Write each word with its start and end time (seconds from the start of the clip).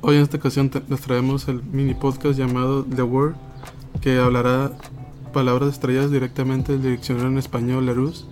Hoy 0.00 0.16
en 0.16 0.22
esta 0.22 0.36
ocasión 0.36 0.70
les 0.88 1.00
traemos 1.00 1.48
el 1.48 1.60
mini 1.62 1.92
podcast 1.92 2.38
llamado 2.38 2.84
The 2.84 3.02
Word, 3.02 3.34
que 4.00 4.18
hablará 4.18 4.70
palabras 5.32 5.70
extraídas 5.70 6.12
directamente 6.12 6.78
del 6.78 6.96
diccionario 6.96 7.30
en 7.30 7.38
español 7.38 7.86
Larousse. 7.86 8.24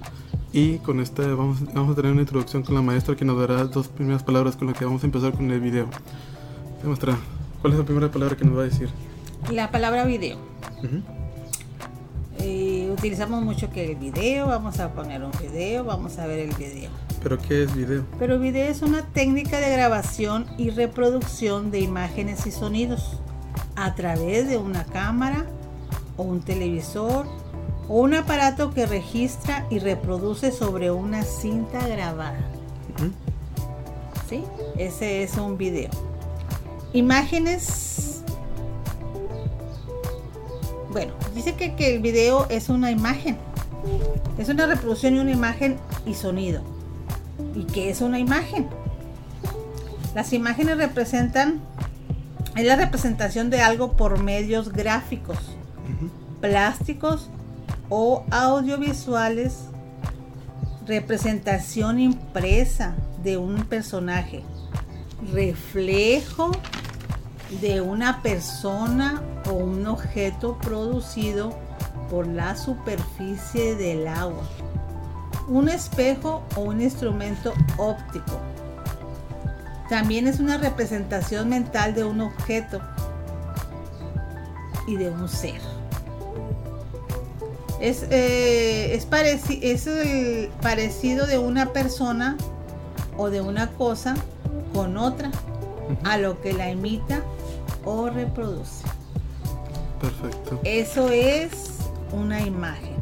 Y 0.53 0.79
con 0.79 1.01
este 1.01 1.27
vamos, 1.35 1.59
vamos 1.75 1.93
a 1.93 1.97
tener 1.97 2.13
una 2.13 2.21
introducción 2.21 2.63
con 2.63 2.77
la 2.77 2.83
maestra 2.83 3.17
que 3.17 3.25
nos 3.25 3.39
dará 3.39 3.65
dos 3.65 3.89
primeras 3.89 4.23
palabras 4.23 4.55
con 4.55 4.69
las 4.69 4.79
que 4.79 4.85
vamos 4.85 5.03
a 5.03 5.07
empezar 5.07 5.33
con 5.33 5.51
el 5.51 5.61
video. 5.61 5.89
Maestra, 6.85 7.19
¿cuál 7.61 7.73
es 7.73 7.79
la 7.81 7.85
primera 7.85 8.11
palabra 8.13 8.37
que 8.37 8.45
nos 8.45 8.57
va 8.57 8.61
a 8.61 8.65
decir? 8.67 8.89
La 9.51 9.73
palabra 9.73 10.05
video. 10.05 10.39
Ujú. 10.85 11.03
Eh, 12.39 12.95
utilizamos 12.97 13.43
mucho 13.43 13.71
que 13.71 13.91
el 13.91 13.97
video, 13.97 14.47
vamos 14.47 14.79
a 14.79 14.93
poner 14.93 15.21
un 15.25 15.33
video, 15.43 15.83
vamos 15.83 16.17
a 16.19 16.29
ver 16.29 16.39
el 16.39 16.55
video. 16.55 16.91
¿Pero 17.27 17.39
qué 17.43 17.65
es 17.65 17.75
video? 17.75 18.05
Pero 18.21 18.39
video 18.39 18.71
es 18.71 18.83
una 18.83 19.03
técnica 19.03 19.59
de 19.59 19.69
grabación 19.73 20.47
y 20.59 20.71
reproducción 20.71 21.73
de 21.73 21.81
imágenes 21.81 22.47
y 22.47 22.53
sonidos 22.53 23.19
a 23.75 23.97
través 23.97 24.49
de 24.49 24.59
una 24.59 24.85
cámara 24.85 25.45
o 26.17 26.23
un 26.23 26.41
televisor 26.41 27.27
o 27.89 27.99
un 27.99 28.15
aparato 28.15 28.71
que 28.71 28.87
registra 28.87 29.67
y 29.71 29.81
reproduce 29.81 30.53
sobre 30.53 30.93
una 30.93 31.25
cinta 31.25 31.85
grabada. 31.89 32.39
¿Sí? 34.29 34.45
Ese 34.79 35.25
es 35.25 35.37
un 35.37 35.59
video. 35.59 35.91
Imágenes. 36.93 38.23
Bueno, 40.93 41.13
dice 41.35 41.57
que, 41.57 41.75
que 41.75 41.97
el 41.97 42.01
video 42.01 42.47
es 42.51 42.69
una 42.69 42.93
imagen. 42.93 43.37
Es 44.39 44.49
una 44.49 44.67
reproducción 44.67 45.15
de 45.15 45.23
una 45.23 45.33
imagen 45.33 45.77
y 46.07 46.15
sonido. 46.15 46.76
¿Y 47.57 47.65
qué 47.65 47.89
es 47.89 48.03
una 48.03 48.19
imagen? 48.19 48.69
Las 50.15 50.35
imágenes 50.35 50.77
representan, 50.77 51.61
es 52.55 52.67
la 52.67 52.77
representación 52.77 53.49
de 53.49 53.63
algo 53.63 53.93
por 53.97 54.23
medios 54.23 54.73
gráficos, 54.73 55.39
plásticos 56.43 57.31
o 57.89 58.25
audiovisuales, 58.31 59.61
representación 60.87 61.99
impresa 61.99 62.95
de 63.25 63.39
un 63.39 63.65
personaje, 63.65 64.43
reflejo 65.33 66.53
de 67.63 67.81
una 67.81 68.23
persona 68.23 69.23
o 69.49 69.55
un 69.55 69.87
objeto 69.87 70.59
producido 70.59 71.57
por 72.11 72.27
la 72.27 72.55
superficie 72.55 73.77
del 73.77 74.07
agua, 74.09 74.43
un 75.49 75.69
espejo 75.69 76.43
o 76.57 76.61
un 76.63 76.81
instrumento 76.81 77.53
óptico. 77.79 78.41
También 79.89 80.27
es 80.27 80.41
una 80.41 80.59
representación 80.59 81.49
mental 81.49 81.95
de 81.95 82.05
un 82.05 82.21
objeto 82.21 82.81
y 84.89 84.97
de 84.97 85.11
un 85.11 85.29
ser. 85.29 85.61
Es, 87.81 88.05
eh, 88.11 88.95
es, 88.95 89.09
pareci- 89.09 89.61
es 89.63 89.87
el 89.87 90.49
parecido 90.63 91.27
de 91.27 91.39
una 91.39 91.73
persona 91.73 92.37
o 93.17 93.31
de 93.31 93.41
una 93.41 93.71
cosa 93.73 94.15
con 94.73 94.97
otra 94.97 95.31
a 96.05 96.17
lo 96.19 96.41
que 96.41 96.53
la 96.53 96.71
imita 96.71 97.21
o 97.85 98.09
reproduce. 98.09 98.85
Perfecto. 100.01 100.61
Eso 100.65 101.09
es 101.11 101.51
una 102.13 102.41
imagen. 102.41 102.97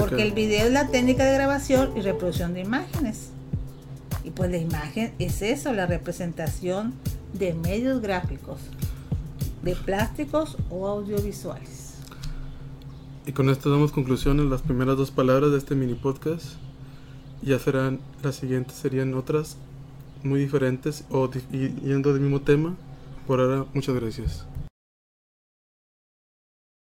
¿Qué 0.00 0.04
se 0.04 0.10
Porque 0.10 0.22
el 0.22 0.32
video 0.32 0.66
es 0.66 0.72
la 0.72 0.88
técnica 0.88 1.24
de 1.24 1.34
grabación 1.34 1.96
y 1.96 2.00
reproducción 2.00 2.54
de 2.54 2.60
imágenes. 2.60 3.30
Y 4.24 4.30
pues 4.30 4.50
la 4.50 4.58
imagen 4.58 5.12
es 5.18 5.42
eso, 5.42 5.72
la 5.72 5.86
representación 5.86 6.94
de 7.32 7.54
medios 7.54 8.00
gráficos, 8.00 8.60
de 9.62 9.76
plásticos 9.76 10.56
o 10.70 10.86
audiovisuales. 10.88 11.94
Y 13.26 13.32
con 13.32 13.50
esto 13.50 13.70
damos 13.70 13.92
conclusión 13.92 14.40
en 14.40 14.50
las 14.50 14.62
primeras 14.62 14.96
dos 14.96 15.10
palabras 15.10 15.52
de 15.52 15.58
este 15.58 15.74
mini 15.74 15.94
podcast. 15.94 16.44
Ya 17.42 17.58
serán, 17.58 18.00
las 18.22 18.36
siguientes 18.36 18.76
serían 18.76 19.14
otras 19.14 19.56
muy 20.22 20.40
diferentes 20.40 21.04
o 21.10 21.30
yendo 21.30 22.12
del 22.12 22.22
mismo 22.22 22.40
tema. 22.40 22.76
Por 23.26 23.40
ahora, 23.40 23.66
muchas 23.72 23.94
gracias. 23.94 24.46